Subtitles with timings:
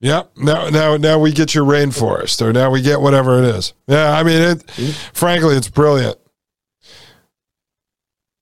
[0.00, 0.36] Yep.
[0.36, 3.74] Now, now, now we get your rainforest, or now we get whatever it is.
[3.88, 4.70] Yeah, I mean, it.
[5.12, 6.16] Frankly, it's brilliant.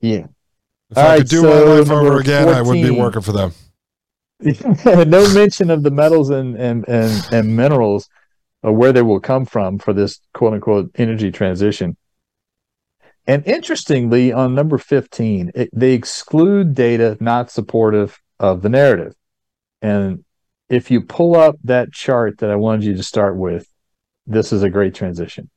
[0.00, 0.26] Yeah.
[0.90, 3.22] If All I right, could do so my life over again, I would be working
[3.22, 3.52] for them.
[4.40, 8.08] no mention of the metals and and and, and minerals
[8.62, 11.96] or where they will come from for this quote unquote energy transition.
[13.26, 19.14] And interestingly, on number 15, it, they exclude data not supportive of the narrative.
[19.82, 20.24] And
[20.68, 23.68] if you pull up that chart that I wanted you to start with,
[24.26, 25.48] this is a great transition.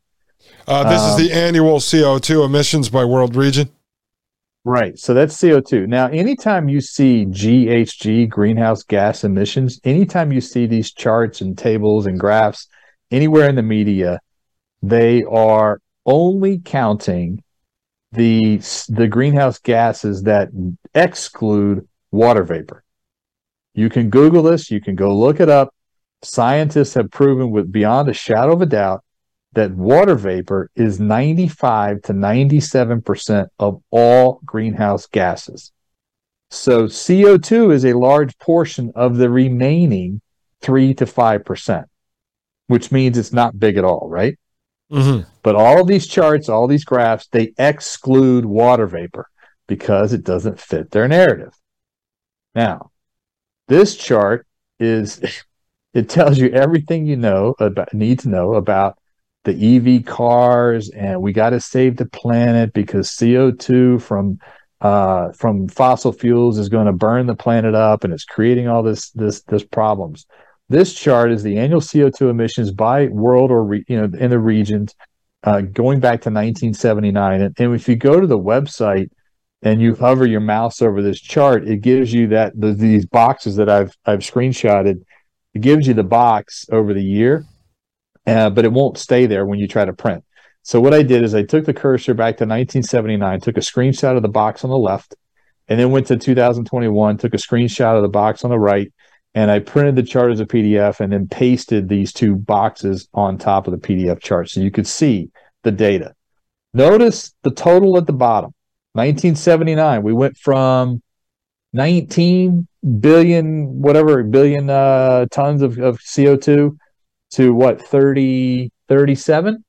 [0.67, 3.69] Uh, this Um, is the annual CO2 emissions by world region.
[4.65, 4.97] Right.
[4.99, 5.87] So that's CO2.
[5.87, 12.05] Now, anytime you see GHG, greenhouse gas emissions, anytime you see these charts and tables
[12.05, 12.67] and graphs
[13.09, 14.19] anywhere in the media,
[14.81, 17.41] they are only counting
[18.11, 18.57] the
[18.89, 20.49] the greenhouse gases that
[20.93, 22.83] exclude water vapor.
[23.73, 25.73] You can Google this, you can go look it up.
[26.21, 29.03] Scientists have proven with beyond a shadow of a doubt
[29.53, 35.71] that water vapor is 95 to 97% of all greenhouse gases.
[36.51, 40.21] So CO2 is a large portion of the remaining
[40.61, 41.85] 3 to 5%,
[42.67, 44.37] which means it's not big at all, right?
[44.91, 45.29] Mm-hmm.
[45.43, 49.29] But all of these charts, all these graphs, they exclude water vapor
[49.67, 51.53] because it doesn't fit their narrative.
[52.55, 52.91] Now,
[53.69, 54.45] this chart
[54.79, 55.21] is
[55.93, 58.97] it tells you everything you know about need to know about
[59.45, 64.37] the EV cars and we got to save the planet because CO2 from
[64.81, 68.83] uh, from fossil fuels is going to burn the planet up and it's creating all
[68.83, 70.25] this this this problems.
[70.67, 74.39] This chart is the annual CO2 emissions by world or re, you know in the
[74.39, 74.93] regions
[75.43, 77.41] uh, going back to 1979.
[77.41, 79.09] And, and if you go to the website
[79.61, 83.55] and you hover your mouse over this chart, it gives you that the, these boxes
[83.57, 85.03] that I've I've screenshotted.
[85.53, 87.45] It gives you the box over the year,
[88.27, 90.23] uh, but it won't stay there when you try to print.
[90.61, 94.15] So what I did is I took the cursor back to 1979, took a screenshot
[94.15, 95.15] of the box on the left,
[95.67, 98.91] and then went to 2021, took a screenshot of the box on the right,
[99.33, 103.37] and I printed the chart as a PDF and then pasted these two boxes on
[103.37, 105.29] top of the PDF chart so you could see
[105.63, 106.13] the data.
[106.73, 108.53] Notice the total at the bottom.
[108.99, 111.01] 1979, we went from
[111.71, 112.67] 19
[112.99, 116.75] billion, whatever, billion uh, tons of, of CO2
[117.31, 119.63] to what, 30, 37?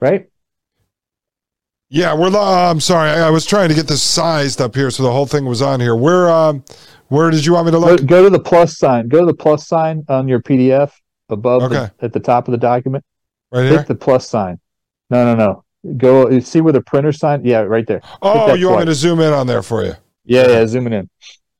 [0.00, 0.26] Right?
[1.88, 2.34] Yeah, we're.
[2.34, 5.12] Uh, I'm sorry, I, I, was trying to get this sized up here, so the
[5.12, 5.94] whole thing was on here.
[5.94, 6.64] Where, um,
[7.06, 8.00] where did you want me to look?
[8.00, 9.06] Go, go to the plus sign.
[9.06, 10.90] Go to the plus sign on your PDF
[11.28, 11.90] above okay.
[11.98, 13.04] the, at the top of the document.
[13.52, 13.78] Right here.
[13.78, 14.58] Hit the plus sign.
[15.10, 15.64] No, no, no.
[15.96, 17.44] Go see where the printer sign.
[17.44, 18.00] Yeah, right there.
[18.22, 19.94] Oh, you want me to zoom in on there for you?
[20.24, 21.08] Yeah, yeah, zooming in.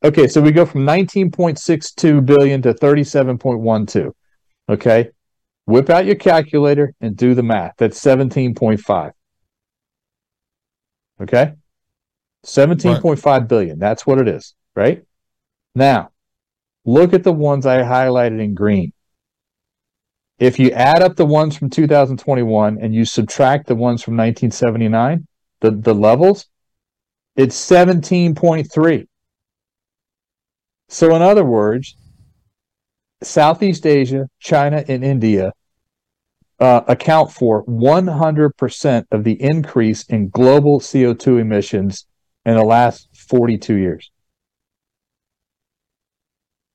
[0.02, 4.12] Okay, so we go from 19.62 billion to 37.12.
[4.68, 5.10] Okay,
[5.66, 7.74] whip out your calculator and do the math.
[7.78, 9.12] That's 17.5.
[11.22, 11.52] Okay,
[12.44, 13.48] 17.5 right.
[13.48, 13.78] billion.
[13.78, 15.04] That's what it is, right?
[15.74, 16.10] Now,
[16.84, 18.92] look at the ones I highlighted in green.
[20.38, 25.26] If you add up the ones from 2021 and you subtract the ones from 1979,
[25.60, 26.46] the, the levels,
[27.36, 29.06] it's 17.3.
[30.88, 31.96] So, in other words,
[33.22, 35.52] Southeast Asia, China, and India
[36.60, 42.06] uh, account for 100% of the increase in global CO2 emissions
[42.44, 44.10] in the last 42 years.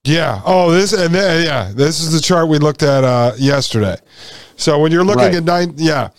[0.03, 0.41] Yeah.
[0.45, 3.97] Oh, this and then, yeah, this is the chart we looked at uh, yesterday.
[4.55, 5.35] So when you're looking right.
[5.35, 6.09] at nine, yeah.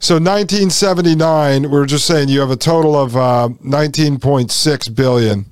[0.00, 5.46] So 1979, we are just saying you have a total of uh, 19.6 billion.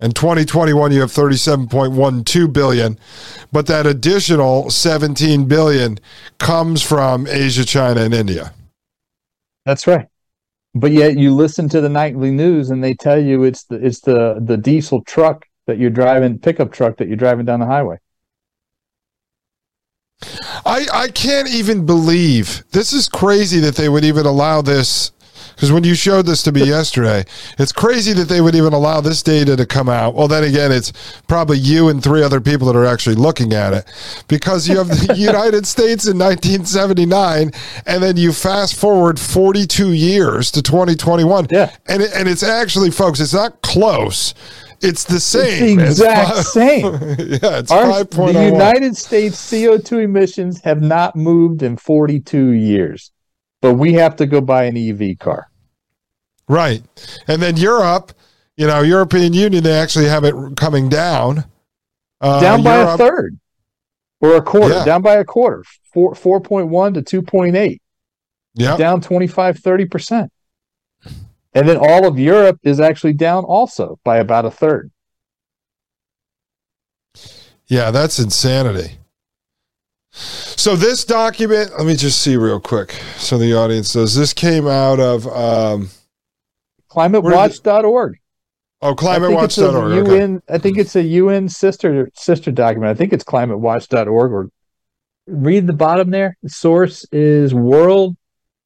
[0.00, 2.98] In 2021, you have 37.12 billion,
[3.50, 5.98] but that additional 17 billion
[6.38, 8.54] comes from Asia, China, and India.
[9.64, 10.06] That's right.
[10.74, 14.00] But yet you listen to the nightly news and they tell you it's the it's
[14.00, 17.98] the the diesel truck that you're driving, pickup truck that you're driving down the highway.
[20.66, 25.12] I I can't even believe this is crazy that they would even allow this
[25.58, 27.24] because when you showed this to me yesterday,
[27.58, 30.14] it's crazy that they would even allow this data to come out.
[30.14, 30.92] Well, then again, it's
[31.26, 34.86] probably you and three other people that are actually looking at it because you have
[34.86, 37.50] the United States in 1979,
[37.86, 41.48] and then you fast forward 42 years to 2021.
[41.50, 41.74] Yeah.
[41.86, 44.34] And, it, and it's actually, folks, it's not close.
[44.80, 45.80] It's the same.
[45.80, 46.84] It's the exact it's five, same.
[47.42, 48.32] yeah, it's Our, 5.01.
[48.32, 53.10] The United States CO2 emissions have not moved in 42 years,
[53.60, 55.50] but we have to go buy an EV car.
[56.48, 56.82] Right.
[57.26, 58.12] And then Europe,
[58.56, 61.44] you know, European Union, they actually have it coming down.
[62.20, 63.40] Uh, down by Europe, a third
[64.20, 64.84] or a quarter, yeah.
[64.84, 67.78] down by a quarter, four, 4.1 to 2.8.
[68.54, 68.76] Yeah.
[68.76, 70.28] Down 25, 30%.
[71.54, 74.90] And then all of Europe is actually down also by about a third.
[77.66, 78.98] Yeah, that's insanity.
[80.10, 82.92] So this document, let me just see real quick.
[83.16, 84.14] So the audience does.
[84.14, 85.90] This came out of um,
[86.90, 88.18] climatewatch.org.
[88.80, 90.06] Oh, climatewatch.org.
[90.08, 90.54] UN, okay.
[90.54, 92.90] I think it's a UN sister sister document.
[92.90, 94.50] I think it's climatewatch.org or
[95.26, 96.36] read the bottom there.
[96.42, 98.16] The source is World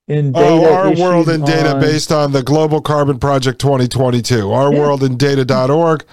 [0.08, 0.46] in data.
[0.46, 1.80] Oh, our world in data on...
[1.80, 4.52] based on the Global Carbon Project 2022.
[4.52, 4.78] Our yeah.
[4.78, 6.04] world in data.org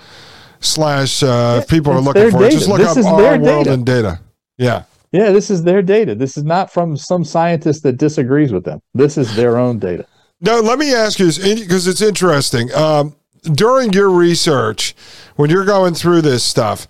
[0.59, 2.51] slash uh, if people are looking for it.
[2.51, 4.19] Just look this up our world in data.
[4.57, 4.83] Yeah.
[5.12, 6.13] Yeah, this is their data.
[6.13, 8.80] This is not from some scientist that disagrees with them.
[8.94, 10.06] This is their own data.
[10.41, 12.71] Now, let me ask you because it's interesting.
[12.74, 13.15] Um,
[13.53, 14.95] during your research,
[15.36, 16.88] when you're going through this stuff,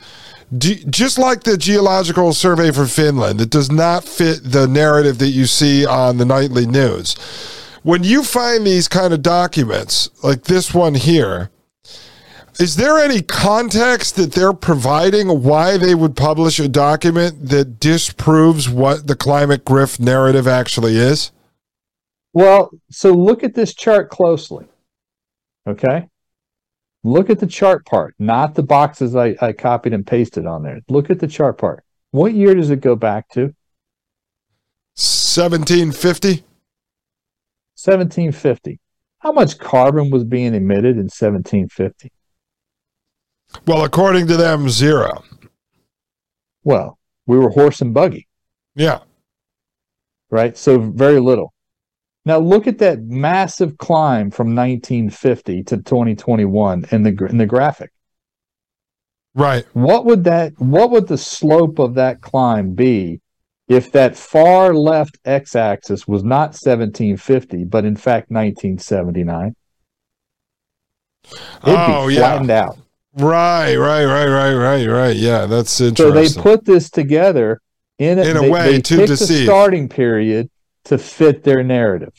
[0.58, 5.46] just like the geological survey for Finland, it does not fit the narrative that you
[5.46, 7.16] see on the nightly news.
[7.84, 11.50] When you find these kind of documents, like this one here,
[12.60, 18.68] is there any context that they're providing why they would publish a document that disproves
[18.68, 21.32] what the climate grift narrative actually is?
[22.34, 24.68] Well, so look at this chart closely.
[25.68, 26.08] Okay.
[27.04, 30.82] Look at the chart part, not the boxes I, I copied and pasted on there.
[30.90, 31.84] Look at the chart part.
[32.12, 33.54] What year does it go back to?
[34.96, 36.44] 1750.
[37.76, 38.80] 1750.
[39.20, 42.12] How much carbon was being emitted in 1750?
[43.66, 45.24] Well, according to them, zero.
[46.64, 48.28] Well, we were horse and buggy.
[48.76, 49.00] Yeah.
[50.30, 50.58] Right.
[50.58, 51.54] So very little.
[52.26, 57.92] Now look at that massive climb from 1950 to 2021 in the in the graphic.
[59.36, 59.66] Right.
[59.74, 63.22] What would that what would the slope of that climb be
[63.68, 69.56] if that far left x-axis was not 1750 but in fact 1979?
[71.26, 72.66] It'd oh, be flattened yeah.
[72.66, 72.78] out.
[73.14, 75.16] Right, right, right, right, right, right.
[75.16, 76.28] Yeah, that's interesting.
[76.28, 77.60] So they put this together
[77.98, 79.40] in a, in a they, way they to deceive.
[79.40, 80.50] The starting period
[80.90, 82.14] to fit their narrative.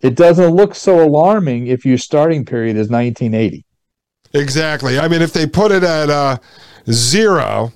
[0.00, 3.64] It doesn't look so alarming if your starting period is 1980.
[4.34, 4.98] Exactly.
[4.98, 6.38] I mean, if they put it at uh,
[6.90, 7.72] zero,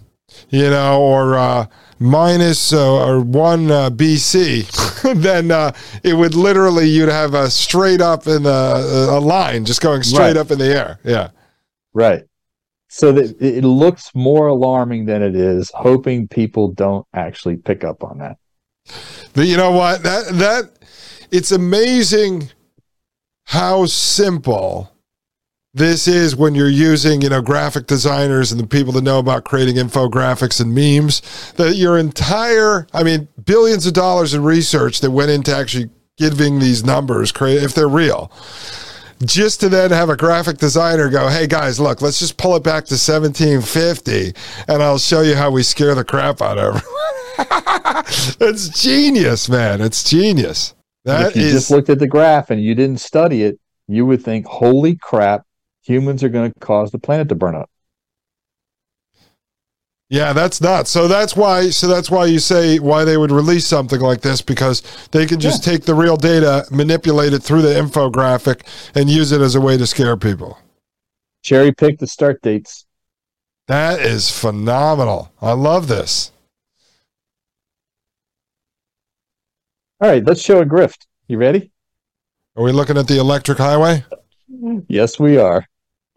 [0.51, 1.67] you know, or uh,
[1.99, 5.73] minus uh, or one uh, BC, then uh,
[6.03, 10.35] it would literally you'd have a straight up in the a line just going straight
[10.35, 10.37] Right.
[10.37, 10.99] up in the air.
[11.05, 11.31] Yeah.
[11.95, 12.25] Right.
[12.89, 18.03] So that it looks more alarming than it is, hoping people don't actually pick up
[18.05, 18.37] on that.
[19.35, 20.03] But you know what?
[20.03, 20.71] That that
[21.31, 22.51] it's amazing
[23.45, 24.93] how simple
[25.75, 29.45] this is when you're using, you know, graphic designers and the people that know about
[29.45, 31.53] creating infographics and memes.
[31.53, 36.59] That your entire, I mean, billions of dollars in research that went into actually giving
[36.59, 38.31] these numbers, if they're real.
[39.25, 42.63] Just to then have a graphic designer go, hey guys, look, let's just pull it
[42.63, 44.33] back to 1750
[44.69, 46.83] and I'll show you how we scare the crap out of everyone.
[48.41, 49.81] it's genius, man.
[49.81, 50.75] It's genius.
[51.05, 54.05] That if you is, just looked at the graph and you didn't study it, you
[54.07, 55.43] would think, holy crap,
[55.83, 57.71] humans are going to cause the planet to burn up.
[60.11, 60.89] yeah, that's not.
[60.89, 64.41] So that's why, so that's why you say why they would release something like this
[64.41, 68.63] because they can just take the real data, manipulate it through the infographic,
[68.95, 70.59] and use it as a way to scare people.
[71.43, 72.87] Cherry pick the start dates.
[73.67, 75.31] That is phenomenal.
[75.43, 76.33] I love this.
[80.01, 81.07] All right, let's show a grift.
[81.27, 81.73] You ready?
[82.57, 84.05] Are we looking at the electric highway?
[84.87, 85.67] Yes, we are.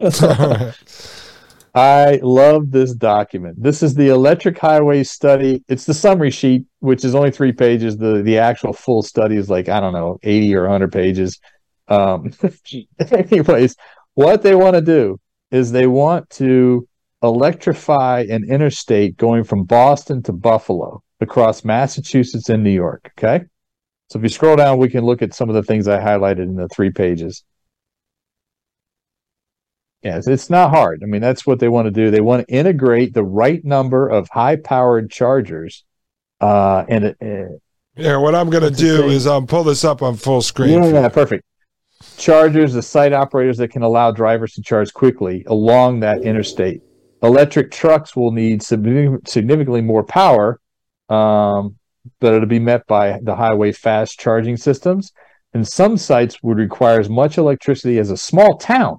[1.74, 3.60] I love this document.
[3.60, 5.64] This is the electric highway study.
[5.66, 7.96] It's the summary sheet, which is only three pages.
[7.96, 11.40] The the actual full study is like, I don't know, 80 or 100 pages.
[11.88, 12.32] Um,
[13.10, 13.74] anyways,
[14.14, 15.18] what they want to do
[15.50, 16.86] is they want to
[17.20, 23.10] electrify an interstate going from Boston to Buffalo across Massachusetts and New York.
[23.18, 23.44] Okay.
[24.12, 26.42] So if you scroll down, we can look at some of the things I highlighted
[26.42, 27.44] in the three pages.
[30.02, 31.00] Yes, it's not hard.
[31.02, 32.10] I mean, that's what they want to do.
[32.10, 35.84] They want to integrate the right number of high-powered chargers,
[36.42, 37.56] uh, and it, uh,
[37.96, 40.82] Yeah, what I'm going to do is um, pull this up on full screen.
[40.82, 41.42] yeah, yeah, perfect.
[42.18, 46.82] Chargers, the site operators that can allow drivers to charge quickly along that interstate.
[47.22, 50.60] Electric trucks will need significantly more power,
[51.08, 51.76] um,
[52.20, 55.12] but it'll be met by the highway fast charging systems.
[55.54, 58.98] And some sites would require as much electricity as a small town.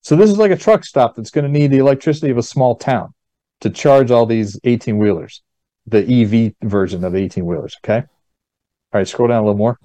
[0.00, 2.42] So this is like a truck stop that's going to need the electricity of a
[2.42, 3.12] small town
[3.60, 5.42] to charge all these 18 wheelers,
[5.86, 7.76] the EV version of the 18 wheelers.
[7.84, 7.98] Okay.
[7.98, 9.78] All right, scroll down a little more.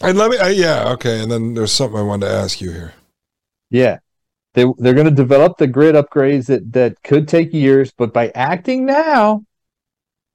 [0.00, 1.22] And let me, uh, yeah, okay.
[1.22, 2.94] And then there's something I wanted to ask you here.
[3.70, 3.98] Yeah.
[4.54, 8.30] They they're going to develop the grid upgrades that that could take years, but by
[8.34, 9.44] acting now,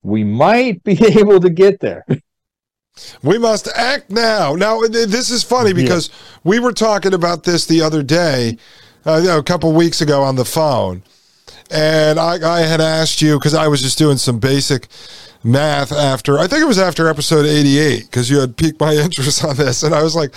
[0.07, 2.05] we might be able to get there.
[3.21, 4.55] We must act now.
[4.55, 5.81] Now, this is funny Yeah.
[5.83, 6.09] because
[6.43, 8.57] we were talking about this the other day,
[9.05, 11.03] uh, you know, a couple weeks ago on the phone.
[11.69, 14.87] And I, I had asked you, because I was just doing some basic
[15.43, 19.43] math after, I think it was after episode 88, because you had piqued my interest
[19.43, 19.83] on this.
[19.83, 20.33] And I was like,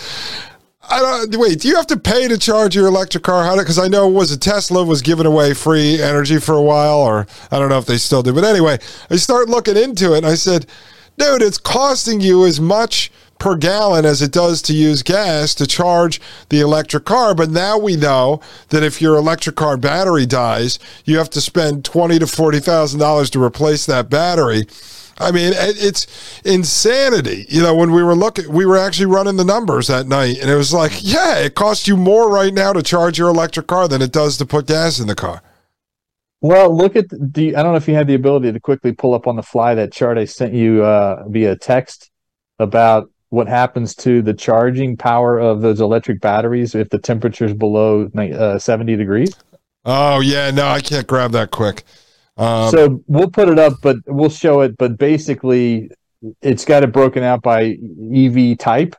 [0.90, 1.60] I don't wait.
[1.60, 3.44] Do you have to pay to charge your electric car?
[3.44, 3.56] How?
[3.56, 7.28] Because I know was it Tesla was giving away free energy for a while, or
[7.52, 8.32] I don't know if they still do.
[8.32, 8.78] But anyway,
[9.08, 10.66] I start looking into it, and I said,
[11.16, 15.66] "Dude, it's costing you as much per gallon as it does to use gas to
[15.66, 20.80] charge the electric car." But now we know that if your electric car battery dies,
[21.04, 24.66] you have to spend twenty to forty thousand dollars to replace that battery.
[25.20, 26.06] I mean, it's
[26.44, 27.46] insanity.
[27.48, 30.50] You know, when we were looking, we were actually running the numbers that night, and
[30.50, 33.86] it was like, yeah, it costs you more right now to charge your electric car
[33.86, 35.42] than it does to put gas in the car.
[36.40, 37.54] Well, look at the.
[37.54, 39.74] I don't know if you had the ability to quickly pull up on the fly
[39.74, 42.10] that chart I sent you uh, via text
[42.58, 47.54] about what happens to the charging power of those electric batteries if the temperature is
[47.54, 49.34] below uh, 70 degrees.
[49.84, 51.84] Oh yeah, no, I can't grab that quick.
[52.40, 54.78] Um, so we'll put it up, but we'll show it.
[54.78, 55.90] But basically,
[56.40, 57.76] it's got it broken out by
[58.14, 58.96] EV type.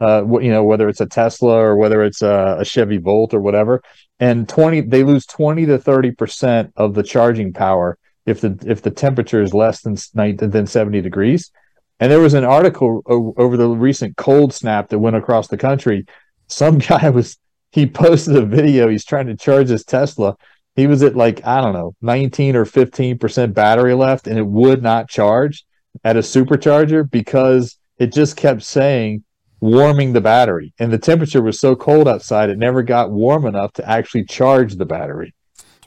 [0.00, 3.40] Uh, you know, whether it's a Tesla or whether it's a, a Chevy Volt or
[3.40, 3.82] whatever.
[4.18, 8.82] And twenty, they lose twenty to thirty percent of the charging power if the if
[8.82, 11.52] the temperature is less than than seventy degrees.
[12.00, 15.58] And there was an article o- over the recent cold snap that went across the
[15.58, 16.06] country.
[16.48, 17.38] Some guy was
[17.70, 18.88] he posted a video.
[18.88, 20.36] He's trying to charge his Tesla.
[20.80, 24.46] He was at like I don't know, nineteen or fifteen percent battery left, and it
[24.46, 25.64] would not charge
[26.04, 29.22] at a supercharger because it just kept saying
[29.60, 33.74] warming the battery, and the temperature was so cold outside it never got warm enough
[33.74, 35.34] to actually charge the battery.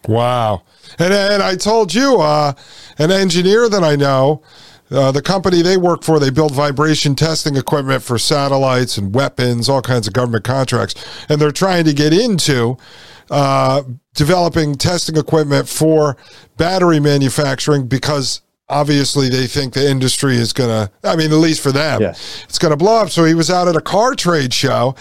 [0.08, 0.62] Wow.
[1.00, 2.54] And, and I told you, uh,
[3.00, 4.44] an engineer that I know,
[4.92, 9.70] uh, the company they work for, they build vibration testing equipment for satellites and weapons,
[9.70, 10.94] all kinds of government contracts.
[11.30, 12.78] And they're trying to get into
[13.32, 16.18] uh, developing testing equipment for
[16.58, 21.62] battery manufacturing because obviously they think the industry is going to, I mean, at least
[21.62, 22.12] for them, Yeah.
[22.44, 23.10] it's going to blow up.
[23.10, 24.96] So he was out at a car trade show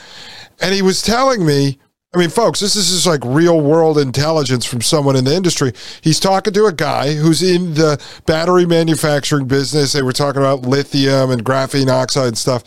[0.61, 1.79] and he was telling me,
[2.15, 5.73] I mean, folks, this is just like real world intelligence from someone in the industry.
[6.03, 9.95] He's talking to a guy who's in the battery manufacturing business.
[9.95, 12.65] They were talking about lithium and graphene oxide and stuff.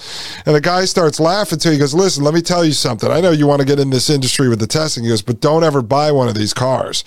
[0.48, 1.70] And the guy starts laughing too.
[1.70, 3.12] He goes, Listen, let me tell you something.
[3.12, 5.04] I know you want to get in this industry with the testing.
[5.04, 7.04] He goes, But don't ever buy one of these cars.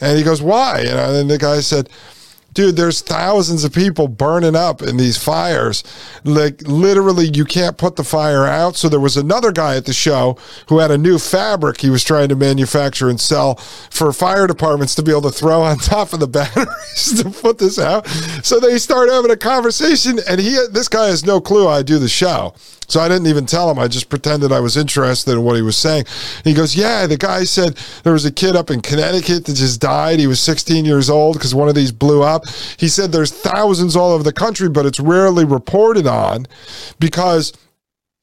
[0.00, 0.82] And he goes, Why?
[0.82, 1.88] And then the guy said,
[2.52, 5.82] dude there's thousands of people burning up in these fires.
[6.24, 8.76] Like literally you can't put the fire out.
[8.76, 12.04] So there was another guy at the show who had a new fabric he was
[12.04, 13.56] trying to manufacture and sell
[13.90, 17.58] for fire departments to be able to throw on top of the batteries to put
[17.58, 18.06] this out.
[18.42, 21.98] So they start having a conversation and he this guy has no clue i do
[21.98, 22.54] the show
[22.92, 23.78] so I didn't even tell him.
[23.78, 26.04] I just pretended I was interested in what he was saying.
[26.44, 29.80] He goes, Yeah, the guy said there was a kid up in Connecticut that just
[29.80, 30.18] died.
[30.18, 32.46] He was 16 years old because one of these blew up.
[32.76, 36.46] He said there's thousands all over the country, but it's rarely reported on
[37.00, 37.54] because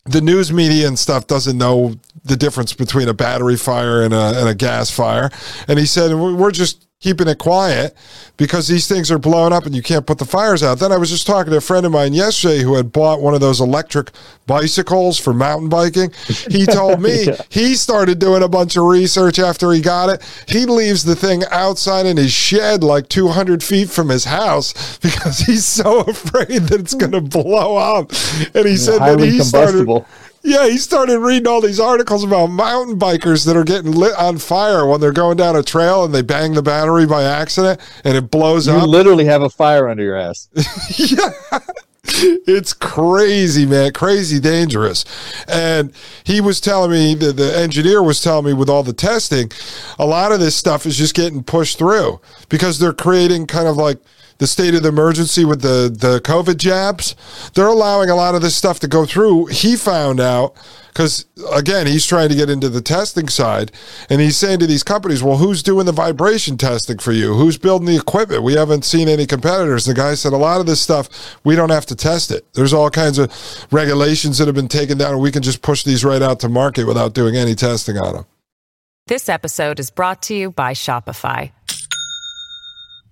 [0.06, 1.96] the news media and stuff doesn't know
[2.30, 5.30] the difference between a battery fire and a, and a gas fire.
[5.68, 7.96] And he said, We're just keeping it quiet
[8.36, 10.80] because these things are blowing up and you can't put the fires out.
[10.80, 13.34] Then I was just talking to a friend of mine yesterday who had bought one
[13.34, 14.12] of those electric
[14.48, 16.12] bicycles for mountain biking.
[16.50, 17.42] He told me Yeah.
[17.48, 20.44] he started doing a bunch of research after he got it.
[20.46, 25.40] He leaves the thing outside in his shed like 200 feet from his house because
[25.40, 28.12] he's so afraid that it's going to blow up.
[28.54, 29.88] And he said that he started.
[30.44, 34.38] Yeah, he started reading all these articles about mountain bikers that are getting lit on
[34.38, 38.16] fire when they're going down a trail and they bang the battery by accident and
[38.16, 38.82] it blows You up.
[38.84, 40.48] You literally have a fire under your ass.
[40.98, 41.60] yeah.
[42.22, 43.94] It's crazy, man.
[43.94, 45.06] Crazy dangerous.
[45.48, 45.94] And
[46.24, 49.52] he was telling me, the, the engineer was telling me with all the testing,
[50.00, 53.78] a lot of this stuff is just getting pushed through because they're creating kind of
[53.78, 54.00] like
[54.40, 57.16] the state of the emergency with the, the COVID jabs.
[57.54, 59.48] They're allowing a lot of this stuff to go through.
[59.48, 60.56] He found out
[60.88, 63.72] because, again, he's trying to get into the testing side
[64.10, 67.36] and he's saying to these companies, well, who's doing the vibration testing for you?
[67.36, 68.44] Who's building the equipment?
[68.44, 69.86] We haven't seen any competitors.
[69.86, 72.46] The guy said, a lot of this stuff, we don't have to test it.
[72.54, 73.32] There's all kinds of
[73.72, 76.50] regulations that have been taken down and we can just push these right out to
[76.50, 78.26] market without doing any testing on them.
[79.08, 81.52] This episode is brought to you by Shopify.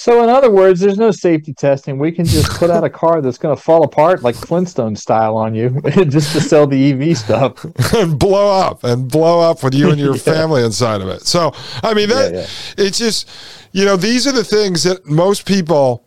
[0.00, 1.98] So, in other words, there's no safety testing.
[1.98, 5.36] We can just put out a car that's going to fall apart like Flintstone style
[5.36, 7.64] on you just to sell the EV stuff.
[7.94, 10.22] and blow up and blow up with you and your Yeah.
[10.22, 11.22] family inside of it.
[11.26, 13.28] So, I mean, that Yeah, it's just,
[13.72, 16.04] you know, these are the things that most people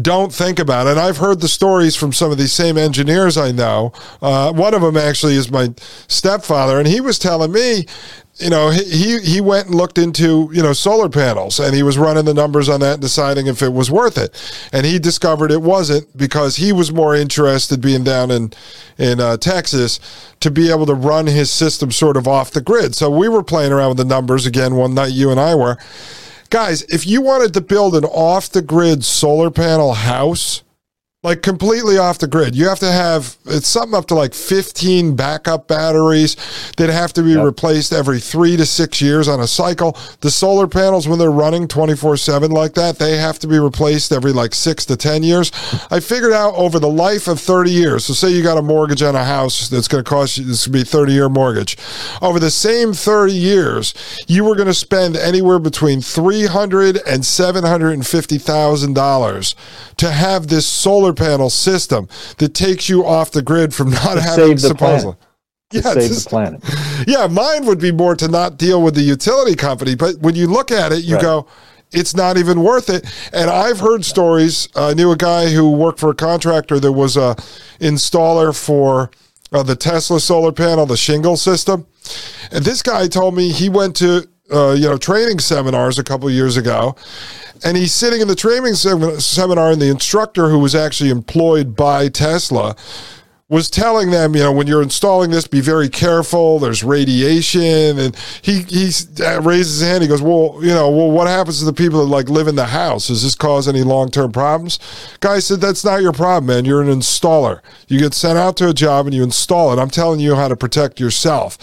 [0.00, 0.86] don't think about.
[0.86, 3.92] And I've heard the stories from some of these same engineers I know.
[4.20, 5.72] Uh, one of them actually is my
[6.08, 7.86] stepfather, and he was telling me,
[8.36, 11.98] you know, he, he went and looked into you know solar panels, and he was
[11.98, 14.34] running the numbers on that, and deciding if it was worth it.
[14.72, 18.52] And he discovered it wasn't because he was more interested being down in
[18.98, 20.00] in uh, Texas
[20.40, 22.94] to be able to run his system sort of off the grid.
[22.94, 25.12] So we were playing around with the numbers again one night.
[25.12, 25.76] You and I were
[26.52, 30.62] guys, if you wanted to build an off the grid solar panel house,
[31.24, 35.14] like completely off the grid, you have to have it's something up to like 15
[35.14, 36.34] backup batteries
[36.78, 39.96] that have to be replaced every three to six years on a cycle.
[40.20, 44.10] The solar panels, when they're running 24 7 like that, they have to be replaced
[44.10, 45.52] every like six to 10 years.
[45.92, 49.02] I figured out over the life of 30 years, so say you got a mortgage
[49.02, 51.76] on a house that's going to cost you, this would be 30 year mortgage.
[52.20, 53.94] Over the same 30 years,
[54.26, 59.54] you were going to spend anywhere between 300 and $750,000
[59.98, 64.58] to have this solar panel system that takes you off the grid from not having
[64.58, 65.16] supposedly.
[65.72, 66.62] Yeah, save just- the planet.
[67.06, 69.94] yeah, mine would be more to not deal with the utility company.
[69.94, 71.22] But when you look at it, you Right.
[71.22, 71.46] go,
[71.92, 73.06] it's not even worth it.
[73.32, 74.68] And I've heard stories.
[74.74, 77.36] I knew a guy who worked for a contractor that was a
[77.80, 79.10] installer for
[79.52, 81.86] uh, the Tesla solar panel, the shingle system.
[82.50, 86.30] And this guy told me he went to uh, you know training seminars a couple
[86.30, 86.96] years ago,
[87.64, 91.76] and he's sitting in the training sem- seminar, and the instructor who was actually employed
[91.76, 92.76] by Tesla
[93.52, 96.58] was telling them, you know, when you're installing this, be very careful.
[96.58, 98.90] There's radiation, and he he
[99.42, 100.00] raises his hand.
[100.00, 102.54] He goes, well, you know, well, what happens to the people that like live in
[102.54, 103.08] the house?
[103.08, 104.78] Does this cause any long term problems?
[105.20, 106.64] Guy said, that's not your problem, man.
[106.64, 107.60] You're an installer.
[107.88, 109.78] You get sent out to a job and you install it.
[109.78, 111.58] I'm telling you how to protect yourself.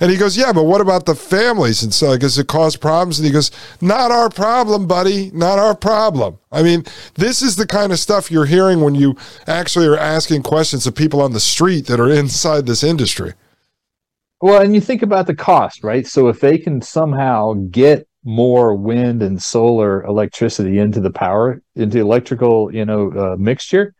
[0.00, 1.82] And he goes, yeah, but what about the families?
[1.82, 3.18] And so, does it cause problems?
[3.18, 3.50] And he goes,
[3.80, 5.32] not our problem, buddy.
[5.32, 6.38] Not our problem.
[6.52, 6.84] I mean,
[7.14, 10.94] this is the kind of stuff you're hearing when you actually are asking questions of
[10.94, 13.32] people on the street that are inside this industry.
[14.40, 16.06] Well, and you think about the cost, right?
[16.06, 22.00] So if they can somehow get more wind and solar electricity into the power, into
[22.00, 23.94] electrical, you know, uh, mixture,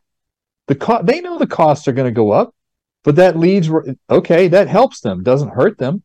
[0.66, 2.54] the co- they know the costs are going to go up,
[3.04, 3.70] but that leads
[4.10, 6.02] okay, that helps them, doesn't hurt them.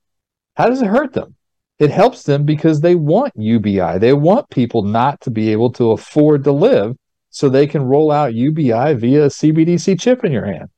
[0.55, 1.37] How does it hurt them?
[1.79, 3.99] It helps them because they want UBI.
[3.99, 6.95] They want people not to be able to afford to live
[7.29, 10.69] so they can roll out UBI via a CBDC chip in your hand.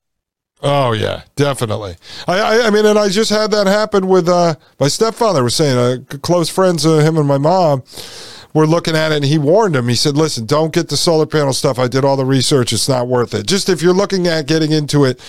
[0.62, 1.95] Oh yeah, definitely.
[2.27, 5.41] I, I, I mean, and I just had that happen with uh, my stepfather.
[5.41, 7.83] Was saying uh, close friends of him and my mom
[8.53, 9.88] were looking at it, and he warned him.
[9.88, 11.79] He said, "Listen, don't get the solar panel stuff.
[11.79, 12.73] I did all the research.
[12.73, 13.47] It's not worth it.
[13.47, 15.21] Just if you're looking at getting into it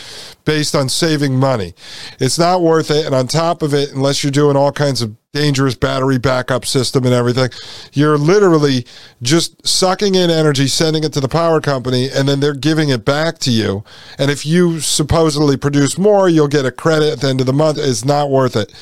[0.44, 1.74] based on saving money,
[2.18, 3.06] it's not worth it.
[3.06, 7.05] And on top of it, unless you're doing all kinds of dangerous battery backup system
[7.05, 7.49] and everything.
[7.93, 8.85] You're literally
[9.23, 13.05] just sucking in energy, sending it to the power company, and then they're giving it
[13.05, 13.85] back to you.
[14.19, 17.53] And if you supposedly produce more, you'll get a credit at the end of the
[17.53, 17.79] month.
[17.79, 18.75] It's not worth it.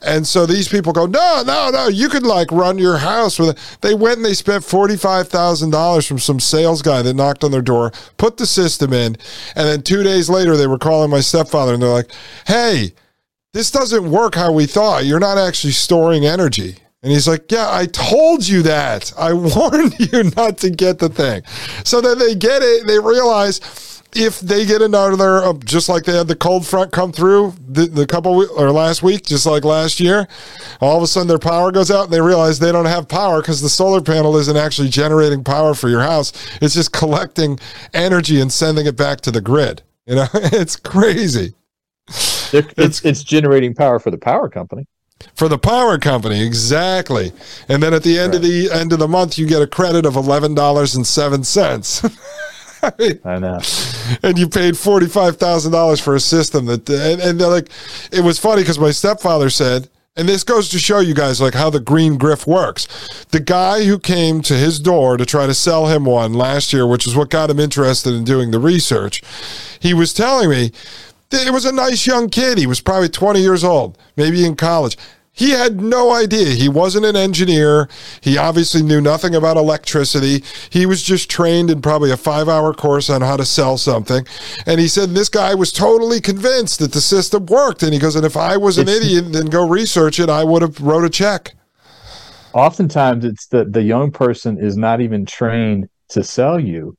[0.00, 3.48] And so these people go, no, no, no, you could like run your house with
[3.48, 3.78] it.
[3.80, 7.90] They went and they spent $45,000 from some sales guy that knocked on their door,
[8.16, 9.16] put the system in,
[9.56, 12.12] and then two days later they were calling my stepfather and they're like,
[12.46, 12.92] hey,
[13.56, 15.06] this doesn't work how we thought.
[15.06, 16.76] You're not actually storing energy.
[17.02, 19.14] And he's like, Yeah, I told you that.
[19.18, 21.42] I warned you not to get the thing.
[21.82, 22.86] So then they get it.
[22.86, 27.12] They realize if they get another, uh, just like they had the cold front come
[27.12, 30.28] through the, the couple or last week, just like last year,
[30.82, 33.40] all of a sudden their power goes out and they realize they don't have power
[33.40, 36.32] because the solar panel isn't actually generating power for your house.
[36.60, 37.58] It's just collecting
[37.94, 39.82] energy and sending it back to the grid.
[40.04, 41.54] You know, it's crazy
[42.52, 44.86] it's it's generating power for the power company.
[45.34, 47.32] For the power company, exactly.
[47.68, 48.36] And then at the end right.
[48.36, 51.44] of the end of the month, you get a credit of eleven dollars and seven
[51.44, 52.04] cents.
[52.82, 53.60] I, I know.
[54.22, 57.70] And you paid forty five thousand dollars for a system that, and, and they're like,
[58.12, 61.54] it was funny because my stepfather said, and this goes to show you guys like
[61.54, 63.24] how the green grift works.
[63.30, 66.86] The guy who came to his door to try to sell him one last year,
[66.86, 69.22] which is what got him interested in doing the research,
[69.78, 70.72] he was telling me
[71.30, 72.58] it was a nice young kid.
[72.58, 74.96] He was probably 20 years old, maybe in college.
[75.36, 76.54] He had no idea.
[76.54, 77.90] He wasn't an engineer.
[78.22, 80.42] He obviously knew nothing about electricity.
[80.70, 84.26] He was just trained in probably a five hour course on how to sell something.
[84.64, 87.82] And he said this guy was totally convinced that the system worked.
[87.82, 90.62] And he goes, and if I was an idiot and go research it, I would
[90.62, 91.54] have wrote a check.
[92.54, 96.96] Oftentimes it's that the young person is not even trained to sell you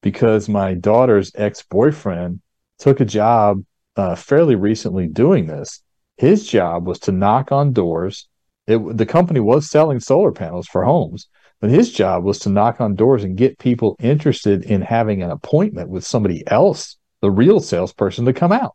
[0.00, 2.40] because my daughter's ex-boyfriend
[2.78, 3.64] took a job
[4.00, 5.82] uh, fairly recently doing this.
[6.16, 8.28] His job was to knock on doors.
[8.66, 11.28] It, the company was selling solar panels for homes,
[11.60, 15.30] but his job was to knock on doors and get people interested in having an
[15.30, 18.74] appointment with somebody else, the real salesperson, to come out.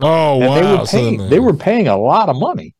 [0.00, 0.60] Oh, and wow!
[0.60, 1.18] They were paying.
[1.18, 2.74] So they were paying a lot of money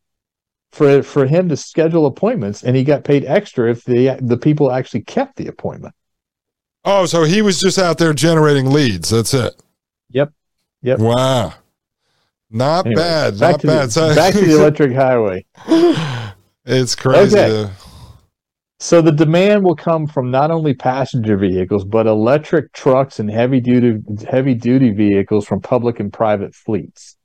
[0.71, 4.71] for for him to schedule appointments, and he got paid extra if the the people
[4.71, 5.95] actually kept the appointment.
[6.85, 9.11] Oh, so he was just out there generating leads.
[9.11, 9.61] That's it.
[10.11, 10.33] Yep.
[10.83, 10.99] Yep.
[11.01, 11.55] Wow.
[12.51, 13.41] Not anyway, bad.
[13.41, 13.91] Not bad.
[13.91, 15.45] The, back to the electric highway.
[16.65, 17.39] It's crazy.
[17.39, 17.73] Okay.
[18.81, 23.61] So the demand will come from not only passenger vehicles, but electric trucks and heavy
[23.61, 27.17] duty heavy duty vehicles from public and private fleets.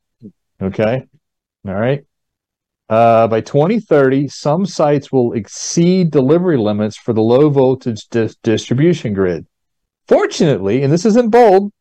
[0.61, 1.05] Okay.
[1.65, 2.05] All right.
[2.87, 9.13] Uh, by 2030, some sites will exceed delivery limits for the low voltage dis- distribution
[9.13, 9.47] grid.
[10.07, 11.71] Fortunately, and this is in bold,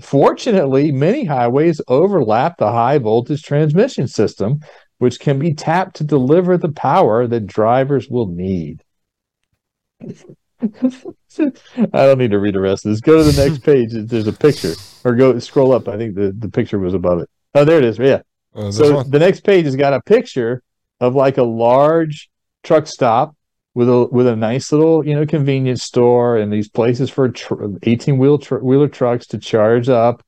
[0.00, 4.60] Fortunately, many highways overlap the high voltage transmission system,
[4.98, 8.82] which can be tapped to deliver the power that drivers will need.
[10.62, 13.00] I don't need to read the rest of this.
[13.00, 13.90] Go to the next page.
[13.92, 15.88] There's a picture, or go scroll up.
[15.88, 17.30] I think the, the picture was above it.
[17.54, 17.98] Oh, there it is.
[17.98, 18.22] Yeah.
[18.54, 20.62] Oh, so the next page has got a picture
[21.00, 22.28] of like a large
[22.62, 23.34] truck stop
[23.74, 27.32] with a with a nice little you know convenience store and these places for
[27.82, 30.22] 18 wheel tr- wheeler trucks to charge up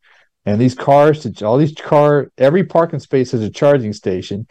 [0.44, 4.46] and these cars, to all these car, every parking space has a charging station,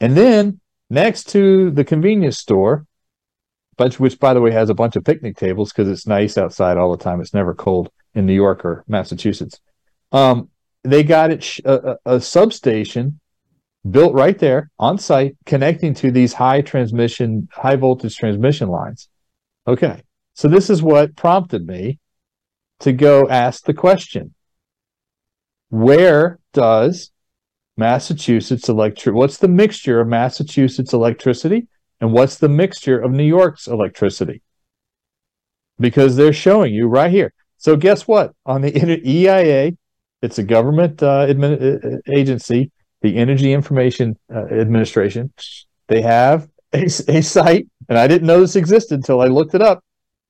[0.00, 2.86] and then next to the convenience store,
[3.76, 6.76] but which by the way has a bunch of picnic tables because it's nice outside
[6.76, 7.20] all the time.
[7.20, 9.58] It's never cold in New York or Massachusetts.
[10.12, 10.50] Um,
[10.84, 13.18] they got it sh- a, a, substation
[13.88, 19.08] built right there on site, connecting to these high transmission, high voltage transmission lines.
[19.66, 20.02] Okay,
[20.34, 21.98] so this is what prompted me
[22.80, 24.34] to go ask the question:
[25.70, 27.10] Where does
[27.76, 29.14] Massachusetts electric?
[29.14, 31.68] What's the mixture of Massachusetts electricity
[32.00, 34.42] and what's the mixture of New York's electricity?
[35.78, 37.32] Because they're showing you right here.
[37.58, 38.32] So guess what?
[38.44, 39.72] On the EIA,
[40.20, 45.32] it's a government uh, admin, uh, agency, the Energy Information uh, Administration.
[45.88, 49.62] They have a, a site, and I didn't know this existed until I looked it
[49.62, 49.84] up.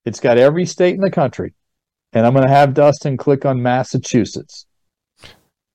[0.04, 1.54] It's got every state in the country.
[2.12, 4.66] And I'm going to have Dustin click on Massachusetts.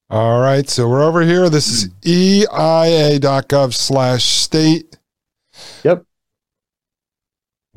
[0.09, 1.49] All right, so we're over here.
[1.49, 4.97] This is eia.gov slash state.
[5.83, 6.03] Yep.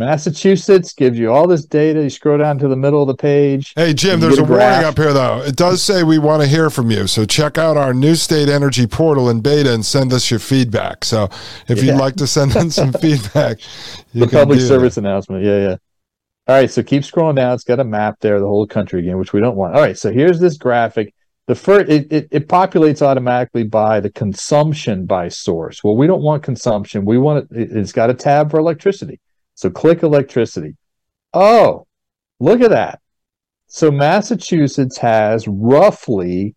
[0.01, 2.03] Massachusetts gives you all this data.
[2.03, 3.75] You scroll down to the middle of the page.
[3.77, 5.43] Hey, Jim, there's a, a warning up here, though.
[5.43, 7.07] It does say we want to hear from you.
[7.07, 11.05] So check out our new state energy portal in beta and send us your feedback.
[11.05, 11.25] So
[11.69, 11.93] if yeah.
[11.93, 13.59] you'd like to send in some feedback,
[14.15, 15.03] the public service that.
[15.03, 15.45] announcement.
[15.45, 15.77] Yeah, yeah.
[16.49, 17.53] All right, so keep scrolling down.
[17.53, 19.75] It's got a map there, the whole country again, which we don't want.
[19.75, 21.15] All right, so here's this graphic
[21.47, 26.23] the first it, it, it, populates automatically by the consumption by source well we don't
[26.23, 29.19] want consumption we want it it's got a tab for electricity
[29.61, 30.77] so click electricity
[31.35, 31.87] oh
[32.39, 33.01] look at that
[33.67, 36.55] so massachusetts has roughly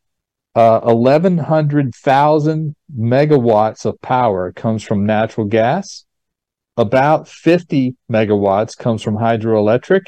[0.56, 6.06] uh, 1100,000 megawatts of power comes from natural gas
[6.78, 10.06] about 50 megawatts comes from hydroelectric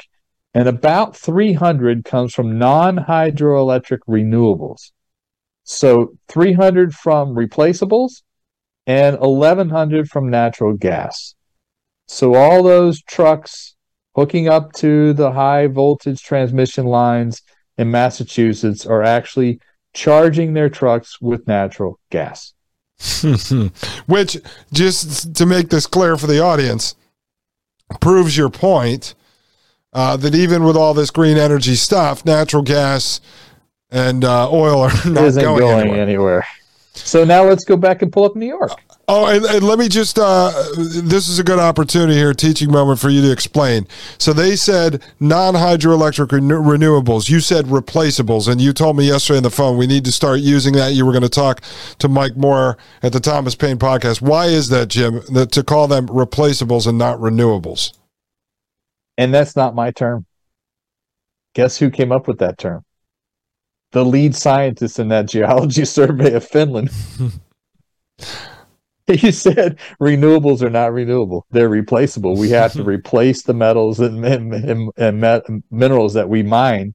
[0.52, 4.90] and about 300 comes from non-hydroelectric renewables.
[5.62, 8.22] So 300 from replaceables
[8.86, 11.35] and 1100 from natural gas.
[12.06, 13.74] So all those trucks
[14.14, 17.42] hooking up to the high voltage transmission lines
[17.76, 19.60] in Massachusetts are actually
[19.92, 22.54] charging their trucks with natural gas.
[24.06, 24.38] Which,
[24.72, 26.94] just to make this clear for the audience,
[28.00, 29.14] proves your point
[29.92, 33.20] uh, that even with all this green energy stuff, natural gas
[33.90, 36.00] and uh, oil are not going, going anywhere.
[36.00, 36.46] anywhere.
[36.94, 38.72] So now let's go back and pull up New York.
[39.08, 42.98] Oh, and, and, let me just, uh, this is a good opportunity here, teaching moment
[42.98, 43.86] for you to explain.
[44.18, 47.28] So they said non hydroelectric renewables.
[47.28, 48.50] You said replaceables.
[48.50, 50.94] And you told me yesterday on the phone we need to start using that.
[50.94, 51.60] You were going to talk
[52.00, 54.20] to Mike Moore at the Thomas Paine podcast.
[54.20, 57.96] Why is that, Jim, that to call them replaceables and not renewables?
[59.16, 60.26] And that's not my term.
[61.54, 62.84] Guess who came up with that term?
[63.92, 66.90] The lead scientist in that geology survey of Finland.
[69.12, 72.36] he said renewables are not renewable; they're replaceable.
[72.36, 76.94] We have to replace the metals and, and, and, and minerals that we mine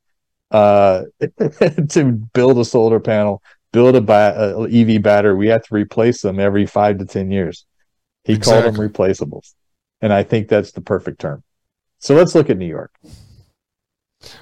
[0.52, 1.04] uh,
[1.90, 5.36] to build a solar panel, build a, ba- a, EV battery.
[5.36, 7.66] We have to replace them every five to ten years.
[8.26, 8.64] He exactly.
[8.64, 9.54] called them replaceables,
[10.02, 11.44] and I think that's the perfect term.
[12.00, 12.92] So let's look at New York.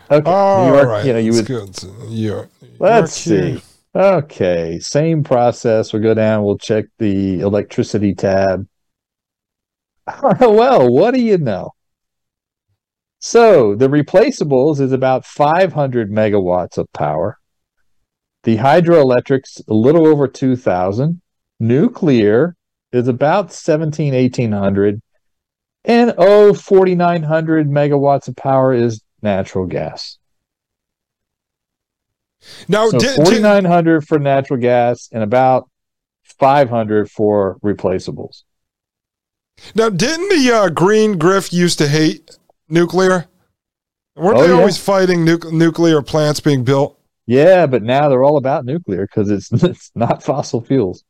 [0.09, 0.87] Okay, All New York.
[0.87, 1.05] Right.
[1.05, 1.47] You know, you would.
[2.09, 2.49] York.
[2.79, 3.61] Let's see.
[3.95, 5.91] Okay, same process.
[5.91, 6.43] We'll go down.
[6.43, 8.67] We'll check the electricity tab.
[10.21, 11.71] well, what do you know?
[13.19, 17.37] So the replaceables is about 500 megawatts of power.
[18.43, 21.21] The hydroelectrics a little over 2,000.
[21.59, 22.55] Nuclear
[22.93, 25.01] is about 17, 1800.
[25.83, 30.18] And oh, 4,900 megawatts of power is natural gas.
[32.67, 35.69] Now, so 4,900 for natural gas and about
[36.39, 38.43] 500 for replaceables.
[39.75, 42.37] Now, didn't the uh, Green Grift used to hate
[42.69, 43.25] nuclear?
[44.15, 44.57] Weren't oh, they yeah.
[44.57, 46.97] always fighting nu- nuclear plants being built?
[47.25, 51.03] Yeah, but now they're all about nuclear because it's it's not fossil fuels.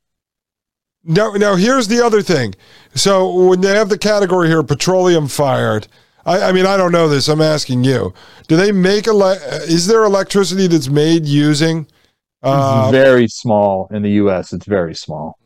[1.03, 2.55] Now, now here's the other thing.
[2.93, 5.87] So when they have the category here, petroleum fired.
[6.29, 7.27] I, I mean, I don't know this.
[7.27, 8.13] I'm asking you.
[8.47, 11.87] Do they make ele- Is there electricity that's made using?
[12.43, 14.53] Uh, very small in the U.S.
[14.53, 15.39] It's very small.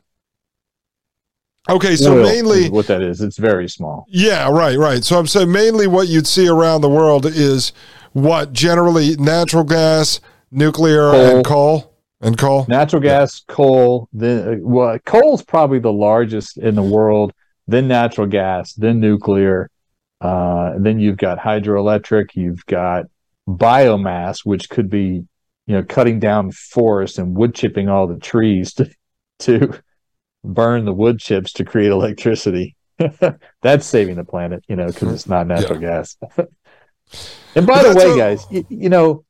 [1.70, 4.04] Okay, so Oil mainly what that is, it's very small.
[4.08, 5.02] Yeah, right, right.
[5.02, 7.72] So I'm saying mainly what you'd see around the world is
[8.12, 10.20] what generally natural gas,
[10.50, 11.36] nuclear, coal.
[11.36, 11.94] and coal.
[12.20, 13.54] And coal, natural gas, yeah.
[13.54, 14.08] coal.
[14.12, 17.32] Then well, coal's probably the largest in the world.
[17.66, 19.70] Then natural gas, then nuclear.
[20.24, 22.30] Uh, then you've got hydroelectric.
[22.34, 23.06] You've got
[23.46, 25.24] biomass, which could be
[25.66, 28.90] you know, cutting down forests and wood chipping all the trees to,
[29.40, 29.74] to
[30.42, 32.76] burn the wood chips to create electricity.
[33.62, 35.88] That's saving the planet, you know, because it's not natural yeah.
[35.88, 36.16] gas.
[37.54, 39.24] and by the way, a- guys, you, you know,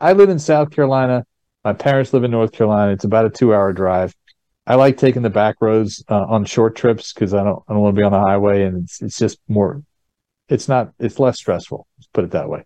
[0.00, 1.24] I live in South Carolina.
[1.64, 2.92] My parents live in North Carolina.
[2.92, 4.14] It's about a two-hour drive.
[4.66, 7.82] I like taking the back roads uh, on short trips because I don't I don't
[7.82, 9.82] want to be on the highway, and it's it's just more.
[10.52, 10.92] It's not.
[10.98, 11.86] It's less stressful.
[11.98, 12.64] Let's put it that way.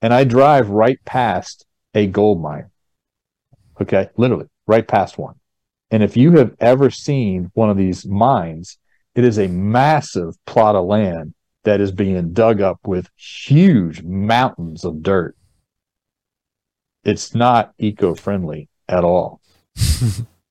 [0.00, 2.70] And I drive right past a gold mine.
[3.80, 5.34] Okay, literally right past one.
[5.90, 8.78] And if you have ever seen one of these mines,
[9.14, 14.84] it is a massive plot of land that is being dug up with huge mountains
[14.84, 15.36] of dirt.
[17.04, 19.40] It's not eco friendly at all.